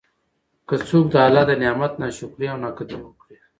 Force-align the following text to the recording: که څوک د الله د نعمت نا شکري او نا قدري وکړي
که 0.67 0.75
څوک 0.87 1.05
د 1.13 1.15
الله 1.25 1.43
د 1.47 1.51
نعمت 1.61 1.93
نا 2.01 2.07
شکري 2.17 2.45
او 2.51 2.57
نا 2.63 2.69
قدري 2.77 2.99
وکړي 3.01 3.37